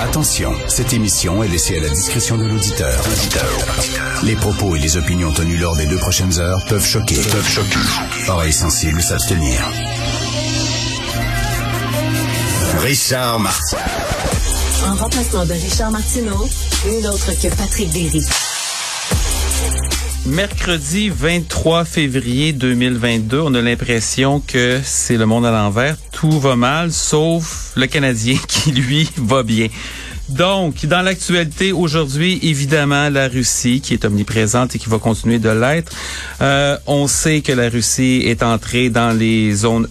Attention, 0.00 0.54
cette 0.66 0.92
émission 0.92 1.42
est 1.42 1.48
laissée 1.48 1.76
à 1.78 1.80
la 1.80 1.88
discrétion 1.88 2.38
de 2.38 2.44
l'auditeur. 2.44 3.02
Les 4.22 4.36
propos 4.36 4.76
et 4.76 4.78
les 4.78 4.96
opinions 4.96 5.32
tenues 5.32 5.58
lors 5.58 5.76
des 5.76 5.86
deux 5.86 5.98
prochaines 5.98 6.38
heures 6.38 6.64
peuvent 6.66 6.84
choquer. 6.84 7.16
Peuvent 7.16 7.48
choquer. 7.48 7.78
Oreilles 8.28 8.52
sensibles 8.52 9.02
s'abstenir. 9.02 9.60
Richard 12.80 13.40
Martin. 13.40 13.76
En 14.86 14.94
remplacement 14.94 15.44
de 15.44 15.52
Richard 15.52 15.90
Martineau, 15.90 16.48
nul 16.86 17.06
autre 17.06 17.32
que 17.40 17.54
Patrick 17.54 17.90
Derry. 17.90 18.24
Mercredi 20.28 21.08
23 21.08 21.86
février 21.86 22.52
2022, 22.52 23.40
on 23.40 23.54
a 23.54 23.62
l'impression 23.62 24.40
que 24.40 24.78
c'est 24.84 25.16
le 25.16 25.24
monde 25.24 25.46
à 25.46 25.50
l'envers. 25.50 25.96
Tout 26.12 26.38
va 26.38 26.54
mal, 26.54 26.92
sauf 26.92 27.72
le 27.76 27.86
Canadien 27.86 28.36
qui, 28.48 28.72
lui, 28.72 29.08
va 29.16 29.42
bien. 29.42 29.68
Donc, 30.28 30.84
dans 30.84 31.00
l'actualité 31.00 31.72
aujourd'hui, 31.72 32.38
évidemment, 32.42 33.08
la 33.08 33.28
Russie 33.28 33.80
qui 33.80 33.94
est 33.94 34.04
omniprésente 34.04 34.76
et 34.76 34.78
qui 34.78 34.90
va 34.90 34.98
continuer 34.98 35.38
de 35.38 35.48
l'être. 35.48 35.92
Euh, 36.42 36.76
on 36.86 37.06
sait 37.06 37.40
que 37.40 37.52
la 37.52 37.70
Russie 37.70 38.22
est 38.26 38.42
entrée 38.42 38.90
dans 38.90 39.16
les 39.16 39.52
zones 39.52 39.88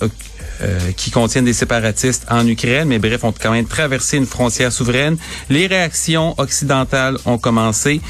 euh, 0.61 0.79
qui 0.95 1.09
contiennent 1.09 1.45
des 1.45 1.53
séparatistes 1.53 2.27
en 2.29 2.47
Ukraine, 2.47 2.87
mais 2.89 2.99
bref, 2.99 3.23
on 3.23 3.31
a 3.31 3.33
quand 3.41 3.51
même 3.51 3.65
traversé 3.65 4.17
une 4.17 4.27
frontière 4.27 4.71
souveraine. 4.71 5.17
Les 5.49 5.65
réactions 5.65 6.35
occidentales 6.37 7.17
ont 7.25 7.39
commencé 7.39 8.01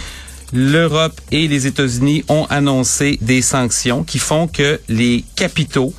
l'Europe 0.54 1.20
et 1.32 1.48
les 1.48 1.68
États-Unis 1.68 2.24
ont 2.30 2.46
annoncé 2.50 3.18
des 3.22 3.42
sanctions 3.42 4.04
qui 4.04 4.20
font 4.20 4.48
que 4.48 4.80
les 4.88 5.24
capitaux 5.36 5.94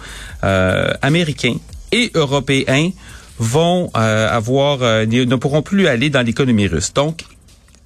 euh, 0.45 0.93
américains 1.03 1.57
et 1.93 2.11
européens 2.15 2.91
vont 3.39 3.91
euh, 3.97 4.29
avoir 4.31 4.83
euh, 4.83 5.07
ne 5.07 5.37
pourront 5.37 5.63
plus 5.63 5.87
aller 5.87 6.11
dans 6.11 6.23
l'économie 6.23 6.67
russe. 6.67 6.93
Donc 6.93 7.25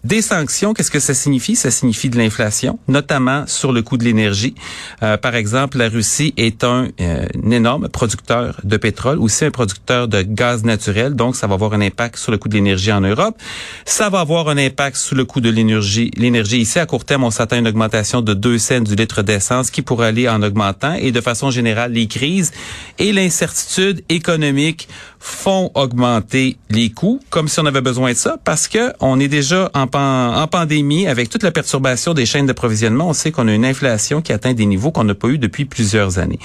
des 0.05 0.21
sanctions, 0.21 0.75
qu'est-ce 0.75 0.91
que 0.91 0.99
ça 0.99 1.15
signifie? 1.15 1.55
Ça 1.55 1.71
signifie 1.71 2.11
de 2.11 2.19
l'inflation, 2.19 2.79
notamment 2.89 3.45
sur 3.47 3.73
le 3.73 3.83
coût 3.83 3.97
de 3.97 4.05
l'énergie. 4.05 4.55
Euh, 5.03 5.17
par 5.17 5.37
exemple, 5.37 5.79
la 5.79 5.89
Russie 5.89 6.35
est 6.37 6.65
un, 6.65 6.89
euh, 7.01 7.27
énorme 7.51 7.89
producteur 7.89 8.61
de 8.65 8.77
pétrole, 8.77 9.19
aussi 9.19 9.45
un 9.45 9.51
producteur 9.51 10.09
de 10.09 10.23
gaz 10.23 10.65
naturel, 10.65 11.15
donc 11.15 11.37
ça 11.37 11.47
va 11.47 11.55
avoir 11.55 11.75
un 11.75 11.81
impact 11.81 12.17
sur 12.17 12.33
le 12.33 12.39
coût 12.39 12.49
de 12.49 12.55
l'énergie 12.55 12.93
en 12.93 13.01
Europe. 13.01 13.37
Ça 13.85 14.11
va 14.11 14.21
avoir 14.21 14.49
un 14.49 14.59
impact 14.59 14.97
sur 14.97 15.15
le 15.15 15.25
coût 15.25 15.41
de 15.41 15.51
l'énergie. 15.51 16.11
L'énergie 16.17 16.59
ici, 16.59 16.81
à 16.81 16.87
court 16.87 17.05
terme, 17.05 17.23
on 17.25 17.31
s'attend 17.31 17.57
à 17.57 17.59
une 17.61 17.69
augmentation 17.69 18.23
de 18.23 18.35
2 18.35 18.59
cents 18.59 18.81
du 18.81 18.97
litre 18.97 19.23
d'essence 19.23 19.71
qui 19.71 19.83
pourrait 19.83 20.09
aller 20.09 20.29
en 20.29 20.43
augmentant. 20.43 20.95
Et 20.95 21.13
de 21.13 21.21
façon 21.21 21.51
générale, 21.51 21.93
les 21.93 22.09
crises 22.09 22.51
et 22.99 23.13
l'incertitude 23.13 24.03
économique 24.09 24.89
font 25.23 25.71
augmenter 25.75 26.57
les 26.69 26.91
coûts, 26.91 27.21
comme 27.31 27.47
si 27.47 27.61
on 27.61 27.67
avait 27.67 27.81
besoin 27.81 28.11
de 28.11 28.17
ça, 28.17 28.39
parce 28.43 28.67
que 28.67 28.93
on 28.99 29.21
est 29.21 29.29
déjà 29.29 29.71
en, 29.73 29.87
en 29.99 30.47
pandémie 30.47 31.07
avec 31.07 31.29
toute 31.29 31.43
la 31.43 31.51
perturbation 31.51 32.15
des 32.15 32.27
chaînes 32.27 32.47
d'approvisionnement. 32.47 33.09
On 33.09 33.13
sait 33.13 33.33
qu'on 33.33 33.49
a 33.49 33.53
une 33.53 33.65
inflation 33.65 34.23
qui 34.23 34.33
atteint 34.33 34.55
des 34.55 34.67
niveaux 34.67 34.91
qu'on 34.91 35.05
n'a 35.05 35.15
pas 35.15 35.29
eu 35.29 35.39
depuis 35.39 35.65
plusieurs 35.65 36.19
années. 36.19 36.39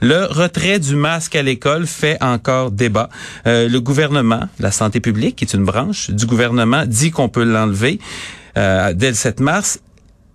Le 0.00 0.24
retrait 0.24 0.78
du 0.78 0.96
masque 0.96 1.36
à 1.36 1.42
l'école 1.42 1.86
fait 1.86 2.22
encore 2.22 2.70
débat. 2.70 3.08
Euh, 3.46 3.68
le 3.68 3.80
gouvernement, 3.80 4.48
la 4.58 4.70
santé 4.70 5.00
publique, 5.00 5.36
qui 5.36 5.44
est 5.44 5.54
une 5.54 5.64
branche 5.64 6.10
du 6.10 6.26
gouvernement, 6.26 6.84
dit 6.86 7.10
qu'on 7.10 7.28
peut 7.28 7.44
l'enlever 7.44 7.98
euh, 8.56 8.92
dès 8.92 9.08
le 9.08 9.14
7 9.14 9.40
mars. 9.40 9.80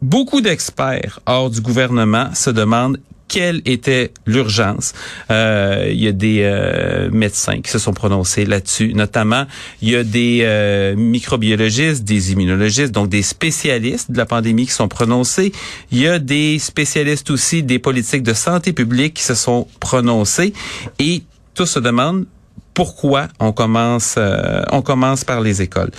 Beaucoup 0.02 0.42
d'experts 0.42 1.20
hors 1.28 1.50
du 1.50 1.62
gouvernement 1.62 2.34
se 2.34 2.50
demandent 2.50 2.98
quelle 3.32 3.62
était 3.64 4.12
l'urgence. 4.26 4.92
Euh, 5.32 5.88
il 5.90 6.04
y 6.04 6.08
a 6.10 6.12
des 6.12 6.42
euh, 6.44 7.10
médecins 7.12 7.62
qui 7.62 7.72
se 7.72 7.80
sont 7.80 7.94
prononcés 7.94 8.46
là-dessus, 8.46 8.94
notamment 8.94 9.46
il 9.82 9.92
y 9.92 9.96
a 9.96 10.04
des 10.04 10.42
euh, 10.44 10.98
microbiologistes, 10.98 12.04
des 12.04 12.34
immunologistes, 12.34 12.92
donc 12.92 13.08
des 13.08 13.22
spécialistes 13.22 14.12
de 14.12 14.18
la 14.18 14.26
pandémie 14.26 14.66
qui 14.66 14.74
sont 14.74 14.90
prononcés. 14.90 15.54
Il 15.94 16.00
y 16.00 16.08
a 16.08 16.20
des 16.20 16.60
spécialistes 16.60 17.32
aussi 17.32 17.64
des 17.64 17.80
politiques 17.80 18.24
de 18.24 18.34
santé 18.34 18.74
publique 18.74 19.14
qui 19.14 19.24
se 19.24 19.36
sont 19.36 19.66
prononcés 19.80 20.52
et 21.00 21.24
tous 21.54 21.68
se 21.68 21.80
demandent 21.80 22.26
pourquoi 22.74 23.30
on 23.40 23.54
commence 23.54 24.18
on 24.72 24.82
commence 24.82 25.24
par 25.24 25.40
les 25.40 25.62
écoles. 25.62 25.92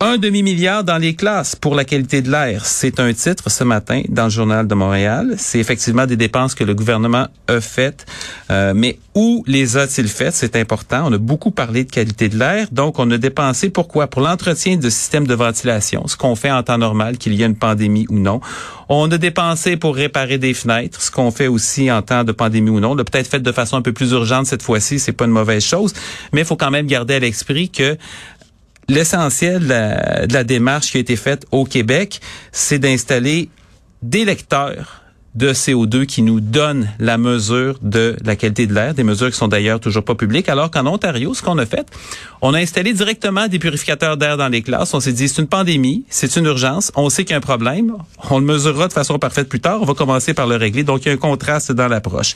Un 0.00 0.16
demi-milliard 0.16 0.84
dans 0.84 0.96
les 0.96 1.16
classes 1.16 1.56
pour 1.56 1.74
la 1.74 1.84
qualité 1.84 2.22
de 2.22 2.30
l'air. 2.30 2.66
C'est 2.66 3.00
un 3.00 3.12
titre 3.12 3.50
ce 3.50 3.64
matin 3.64 4.02
dans 4.08 4.24
le 4.24 4.30
journal 4.30 4.68
de 4.68 4.74
Montréal. 4.76 5.34
C'est 5.38 5.58
effectivement 5.58 6.06
des 6.06 6.16
dépenses 6.16 6.54
que 6.54 6.62
le 6.62 6.72
gouvernement 6.72 7.26
a 7.48 7.60
faites. 7.60 8.06
Euh, 8.52 8.74
mais 8.76 9.00
où 9.16 9.42
les 9.48 9.76
a-t-il 9.76 10.06
faites? 10.06 10.34
C'est 10.34 10.54
important. 10.54 11.08
On 11.08 11.12
a 11.12 11.18
beaucoup 11.18 11.50
parlé 11.50 11.82
de 11.82 11.90
qualité 11.90 12.28
de 12.28 12.38
l'air. 12.38 12.68
Donc, 12.70 13.00
on 13.00 13.10
a 13.10 13.18
dépensé 13.18 13.70
pourquoi? 13.70 14.06
Pour 14.06 14.22
l'entretien 14.22 14.76
de 14.76 14.88
systèmes 14.88 15.26
de 15.26 15.34
ventilation, 15.34 16.06
ce 16.06 16.16
qu'on 16.16 16.36
fait 16.36 16.52
en 16.52 16.62
temps 16.62 16.78
normal, 16.78 17.18
qu'il 17.18 17.34
y 17.34 17.42
ait 17.42 17.46
une 17.46 17.56
pandémie 17.56 18.06
ou 18.08 18.20
non. 18.20 18.40
On 18.88 19.10
a 19.10 19.18
dépensé 19.18 19.76
pour 19.76 19.96
réparer 19.96 20.38
des 20.38 20.54
fenêtres, 20.54 21.02
ce 21.02 21.10
qu'on 21.10 21.32
fait 21.32 21.48
aussi 21.48 21.90
en 21.90 22.02
temps 22.02 22.22
de 22.22 22.30
pandémie 22.30 22.70
ou 22.70 22.78
non. 22.78 22.92
On 22.92 22.94
l'a 22.94 23.04
peut-être 23.04 23.28
fait 23.28 23.40
de 23.40 23.52
façon 23.52 23.76
un 23.76 23.82
peu 23.82 23.92
plus 23.92 24.12
urgente 24.12 24.46
cette 24.46 24.62
fois-ci. 24.62 25.00
C'est 25.00 25.12
pas 25.12 25.24
une 25.24 25.32
mauvaise 25.32 25.64
chose. 25.64 25.92
Mais 26.32 26.42
il 26.42 26.46
faut 26.46 26.56
quand 26.56 26.70
même 26.70 26.86
garder 26.86 27.14
à 27.14 27.18
l'esprit 27.18 27.68
que 27.68 27.98
l'essentiel 28.88 29.66
de, 29.66 30.32
la, 30.32 30.44
démarche 30.44 30.90
qui 30.90 30.96
a 30.96 31.00
été 31.00 31.16
faite 31.16 31.46
au 31.52 31.64
Québec, 31.64 32.20
c'est 32.52 32.78
d'installer 32.78 33.50
des 34.02 34.24
lecteurs 34.24 35.02
de 35.34 35.52
CO2 35.52 36.06
qui 36.06 36.22
nous 36.22 36.40
donnent 36.40 36.88
la 36.98 37.16
mesure 37.18 37.78
de 37.82 38.16
la 38.24 38.34
qualité 38.34 38.66
de 38.66 38.74
l'air, 38.74 38.94
des 38.94 39.04
mesures 39.04 39.30
qui 39.30 39.36
sont 39.36 39.46
d'ailleurs 39.46 39.78
toujours 39.78 40.02
pas 40.02 40.14
publiques, 40.14 40.48
alors 40.48 40.70
qu'en 40.70 40.86
Ontario, 40.86 41.32
ce 41.34 41.42
qu'on 41.42 41.58
a 41.58 41.66
fait, 41.66 41.86
on 42.40 42.54
a 42.54 42.58
installé 42.58 42.92
directement 42.92 43.46
des 43.46 43.58
purificateurs 43.58 44.16
d'air 44.16 44.36
dans 44.36 44.48
les 44.48 44.62
classes. 44.62 44.94
On 44.94 45.00
s'est 45.00 45.12
dit, 45.12 45.28
c'est 45.28 45.40
une 45.40 45.48
pandémie, 45.48 46.04
c'est 46.08 46.34
une 46.36 46.46
urgence, 46.46 46.90
on 46.96 47.08
sait 47.08 47.24
qu'il 47.24 47.32
y 47.32 47.34
a 47.34 47.38
un 47.38 47.40
problème, 47.40 47.94
on 48.30 48.40
le 48.40 48.46
mesurera 48.46 48.88
de 48.88 48.92
façon 48.92 49.18
parfaite 49.18 49.48
plus 49.48 49.60
tard, 49.60 49.80
on 49.80 49.84
va 49.84 49.94
commencer 49.94 50.34
par 50.34 50.46
le 50.46 50.56
régler. 50.56 50.82
Donc, 50.82 51.04
il 51.04 51.08
y 51.08 51.10
a 51.10 51.14
un 51.14 51.18
contraste 51.18 51.70
dans 51.70 51.88
l'approche. 51.88 52.34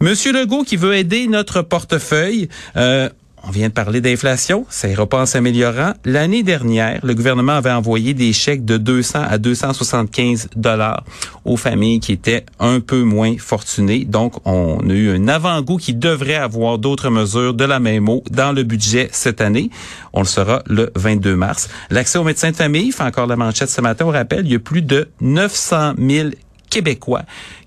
Monsieur 0.00 0.32
Legault 0.32 0.62
qui 0.62 0.76
veut 0.76 0.94
aider 0.94 1.26
notre 1.26 1.62
portefeuille, 1.62 2.48
euh, 2.76 3.08
on 3.46 3.50
vient 3.50 3.68
de 3.68 3.72
parler 3.72 4.00
d'inflation, 4.00 4.66
ça 4.68 4.88
ira 4.88 5.06
pas 5.06 5.20
en 5.20 5.26
s'améliorant. 5.26 5.92
L'année 6.04 6.42
dernière, 6.42 6.98
le 7.04 7.14
gouvernement 7.14 7.52
avait 7.52 7.70
envoyé 7.70 8.12
des 8.12 8.32
chèques 8.32 8.64
de 8.64 8.76
200 8.76 9.20
à 9.28 9.38
275 9.38 10.48
dollars 10.56 11.04
aux 11.44 11.56
familles 11.56 12.00
qui 12.00 12.12
étaient 12.12 12.44
un 12.58 12.80
peu 12.80 13.02
moins 13.02 13.36
fortunées. 13.38 14.04
Donc, 14.04 14.34
on 14.44 14.80
a 14.90 14.92
eu 14.92 15.10
un 15.10 15.28
avant-goût 15.28 15.76
qui 15.76 15.94
devrait 15.94 16.34
avoir 16.34 16.78
d'autres 16.78 17.08
mesures 17.08 17.54
de 17.54 17.64
la 17.64 17.78
même 17.78 18.08
eau 18.08 18.24
dans 18.30 18.52
le 18.52 18.64
budget 18.64 19.08
cette 19.12 19.40
année. 19.40 19.70
On 20.12 20.20
le 20.20 20.26
sera 20.26 20.62
le 20.66 20.90
22 20.96 21.36
mars. 21.36 21.68
L'accès 21.90 22.18
aux 22.18 22.24
médecins 22.24 22.50
de 22.50 22.56
famille 22.56 22.90
fait 22.90 23.04
encore 23.04 23.28
la 23.28 23.36
manchette 23.36 23.70
ce 23.70 23.80
matin. 23.80 24.06
On 24.06 24.10
rappelle, 24.10 24.44
il 24.44 24.52
y 24.52 24.56
a 24.56 24.58
plus 24.58 24.82
de 24.82 25.08
900 25.20 25.94
000 25.98 26.30
Québécois 26.76 27.22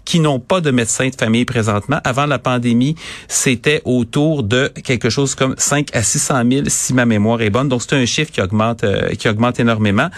qui 0.06 0.20
n'ont 0.20 0.40
pas 0.40 0.62
de 0.62 0.70
médecin 0.70 1.10
de 1.10 1.16
famille 1.16 1.46
présentement. 1.46 2.00
Avant 2.04 2.28
la 2.28 2.38
pandémie, 2.38 2.96
c'était 3.28 3.82
autour 3.86 4.44
de 4.44 4.68
quelque 4.84 5.10
chose 5.10 5.34
comme 5.34 5.56
5 5.58 5.96
à 5.96 6.04
600 6.04 6.44
000 6.52 6.64
si 6.68 6.94
ma 6.94 7.06
mémoire 7.06 7.42
est 7.42 7.50
bonne. 7.50 7.70
Donc 7.70 7.82
c'est 7.82 7.96
un 7.96 8.06
chiffre 8.06 8.32
qui 8.32 8.42
augmente, 8.42 8.84
euh, 8.84 9.10
qui 9.10 9.28
augmente 9.30 9.60
énormément. 9.60 10.10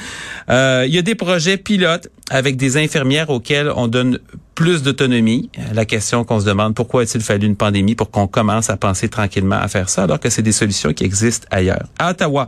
Euh, 0.49 0.83
il 0.87 0.93
y 0.93 0.97
a 0.97 1.01
des 1.01 1.15
projets 1.15 1.57
pilotes 1.57 2.09
avec 2.29 2.57
des 2.57 2.77
infirmières 2.77 3.29
auxquelles 3.29 3.71
on 3.75 3.87
donne 3.87 4.19
plus 4.55 4.83
d'autonomie. 4.83 5.49
La 5.73 5.85
question 5.85 6.23
qu'on 6.23 6.39
se 6.41 6.45
demande, 6.45 6.75
pourquoi 6.75 7.03
a-t-il 7.03 7.23
fallu 7.23 7.47
une 7.47 7.55
pandémie 7.55 7.95
pour 7.95 8.11
qu'on 8.11 8.27
commence 8.27 8.69
à 8.69 8.77
penser 8.77 9.07
tranquillement 9.07 9.59
à 9.59 9.67
faire 9.67 9.89
ça 9.89 10.03
alors 10.03 10.19
que 10.19 10.29
c'est 10.29 10.41
des 10.41 10.51
solutions 10.51 10.93
qui 10.93 11.03
existent 11.03 11.47
ailleurs. 11.49 11.87
À 11.97 12.11
Ottawa, 12.11 12.47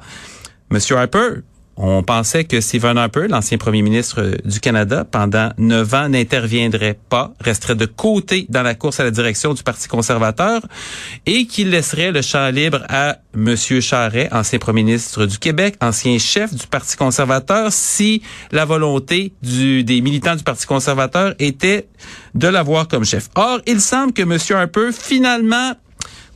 Monsieur 0.69 0.97
Harper, 0.97 1.41
on 1.75 2.03
pensait 2.03 2.43
que 2.43 2.61
Stephen 2.61 2.97
Harper, 2.97 3.27
l'ancien 3.27 3.57
premier 3.57 3.81
ministre 3.81 4.37
du 4.45 4.59
Canada, 4.59 5.05
pendant 5.09 5.51
neuf 5.57 5.93
ans, 5.93 6.07
n'interviendrait 6.07 6.97
pas, 7.09 7.33
resterait 7.39 7.75
de 7.75 7.85
côté 7.85 8.45
dans 8.49 8.61
la 8.61 8.75
course 8.75 8.99
à 8.99 9.03
la 9.03 9.11
direction 9.11 9.53
du 9.53 9.63
Parti 9.63 9.87
conservateur 9.87 10.61
et 11.25 11.47
qu'il 11.47 11.71
laisserait 11.71 12.11
le 12.11 12.21
champ 12.21 12.49
libre 12.49 12.83
à 12.89 13.17
Monsieur 13.35 13.81
Charret, 13.81 14.29
ancien 14.31 14.59
premier 14.59 14.83
ministre 14.83 15.25
du 15.25 15.39
Québec, 15.39 15.75
ancien 15.81 16.19
chef 16.19 16.53
du 16.53 16.67
Parti 16.67 16.95
conservateur, 16.95 17.71
si 17.71 18.21
la 18.51 18.65
volonté 18.65 19.33
des 19.41 20.01
militants 20.01 20.35
du 20.35 20.43
Parti 20.43 20.67
conservateur 20.67 21.33
était 21.39 21.87
de 22.35 22.47
l'avoir 22.47 22.87
comme 22.87 23.05
chef. 23.05 23.29
Or, 23.35 23.59
il 23.65 23.81
semble 23.81 24.13
que 24.13 24.21
Monsieur 24.21 24.57
Harper, 24.57 24.89
finalement, 24.91 25.73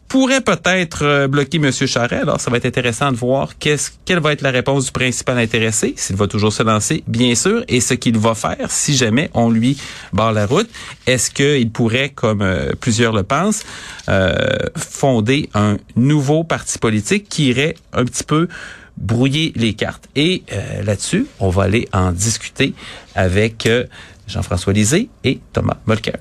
pourrait 0.07 0.41
peut-être 0.41 1.03
euh, 1.03 1.27
bloquer 1.27 1.57
M. 1.57 1.71
Charret. 1.71 2.21
Alors, 2.21 2.39
ça 2.39 2.49
va 2.49 2.57
être 2.57 2.65
intéressant 2.65 3.11
de 3.11 3.17
voir 3.17 3.57
quelle 3.57 4.19
va 4.19 4.33
être 4.33 4.41
la 4.41 4.51
réponse 4.51 4.85
du 4.85 4.91
principal 4.91 5.37
intéressé, 5.37 5.93
s'il 5.97 6.15
va 6.15 6.27
toujours 6.27 6.53
se 6.53 6.63
lancer, 6.63 7.03
bien 7.07 7.35
sûr, 7.35 7.63
et 7.67 7.81
ce 7.81 7.93
qu'il 7.93 8.17
va 8.17 8.33
faire 8.33 8.71
si 8.71 8.95
jamais 8.95 9.29
on 9.33 9.49
lui 9.49 9.77
barre 10.13 10.33
la 10.33 10.45
route. 10.45 10.69
Est-ce 11.05 11.31
qu'il 11.31 11.71
pourrait, 11.71 12.09
comme 12.09 12.41
euh, 12.41 12.71
plusieurs 12.79 13.13
le 13.13 13.23
pensent, 13.23 13.63
euh, 14.09 14.35
fonder 14.75 15.49
un 15.53 15.77
nouveau 15.95 16.43
parti 16.43 16.79
politique 16.79 17.27
qui 17.29 17.47
irait 17.47 17.75
un 17.93 18.05
petit 18.05 18.23
peu 18.23 18.47
brouiller 18.97 19.51
les 19.55 19.73
cartes? 19.73 20.07
Et 20.15 20.43
là-dessus, 20.83 21.27
on 21.39 21.49
va 21.49 21.63
aller 21.63 21.87
en 21.93 22.11
discuter 22.11 22.73
avec 23.15 23.67
Jean-François 24.27 24.73
Lisée 24.73 25.09
et 25.23 25.39
Thomas 25.53 25.77
Molker. 25.85 26.17